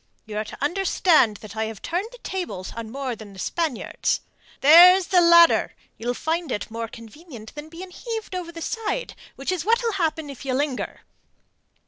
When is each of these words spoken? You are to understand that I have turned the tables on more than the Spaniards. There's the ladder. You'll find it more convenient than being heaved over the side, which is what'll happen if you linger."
You 0.25 0.35
are 0.39 0.43
to 0.45 0.57
understand 0.63 1.37
that 1.45 1.55
I 1.55 1.65
have 1.65 1.83
turned 1.83 2.09
the 2.11 2.17
tables 2.23 2.73
on 2.75 2.89
more 2.89 3.15
than 3.15 3.33
the 3.33 3.37
Spaniards. 3.37 4.21
There's 4.61 5.05
the 5.09 5.21
ladder. 5.21 5.75
You'll 5.99 6.15
find 6.15 6.51
it 6.51 6.71
more 6.71 6.87
convenient 6.87 7.53
than 7.53 7.69
being 7.69 7.91
heaved 7.91 8.33
over 8.33 8.51
the 8.51 8.63
side, 8.63 9.13
which 9.35 9.51
is 9.51 9.63
what'll 9.63 9.91
happen 9.91 10.31
if 10.31 10.43
you 10.43 10.55
linger." 10.55 11.01